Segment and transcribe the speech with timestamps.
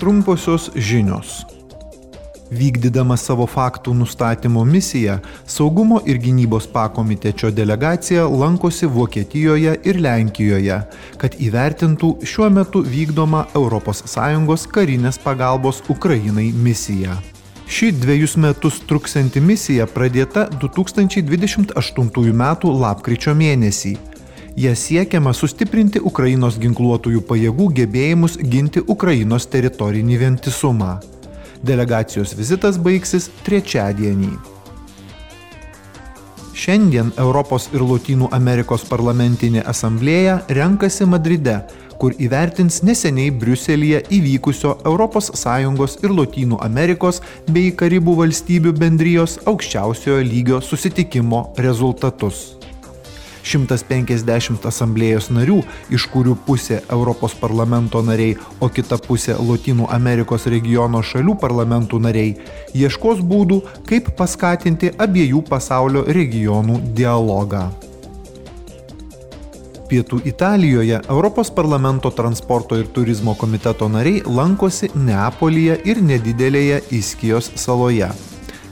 [0.00, 1.44] trumposios žinios.
[2.46, 5.16] Vykdydama savo faktų nustatymo misiją,
[5.50, 10.78] saugumo ir gynybos pakomitečio delegacija lankosi Vokietijoje ir Lenkijoje,
[11.18, 17.16] kad įvertintų šiuo metu vykdomą ES karinės pagalbos Ukrainai misiją.
[17.66, 22.44] Ši dviejus metus truksianti misija pradėta 2028 m.
[22.62, 23.96] lapkričio mėnesį.
[24.56, 30.94] Jie siekiama sustiprinti Ukrainos ginkluotųjų pajėgų gebėjimus ginti Ukrainos teritorinį vientisumą.
[31.60, 34.30] Delegacijos vizitas baigsis trečiadienį.
[36.56, 41.58] Šiandien Europos ir Lotynų Amerikos parlamentinė asamblėja renkasi Madride,
[42.00, 47.20] kur įvertins neseniai Briuselėje įvykusio ES ir Lotynų Amerikos
[47.52, 52.56] bei Karibų valstybių bendrijos aukščiausiojo lygio susitikimo rezultatus.
[53.46, 55.60] 150 asamblėjos narių,
[55.94, 62.36] iš kurių pusė Europos parlamento nariai, o kita pusė Latinų Amerikos regiono šalių parlamentų nariai,
[62.74, 67.68] ieškos būdų, kaip paskatinti abiejų pasaulio regionų dialogą.
[69.86, 78.10] Pietų Italijoje Europos parlamento transporto ir turizmo komiteto nariai lankosi Neapolyje ir nedidelėje Iskijos saloje,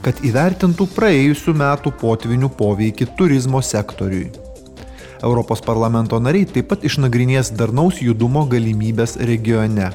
[0.03, 4.44] kad įvertintų praėjusių metų potvinių poveikį turizmo sektoriui.
[5.23, 9.91] Europos parlamento nariai taip pat išnagrinės darnaus judumo galimybės regione.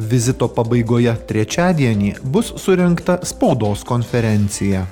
[0.00, 4.86] Vizito pabaigoje trečiadienį bus surinkta spaudos konferencija.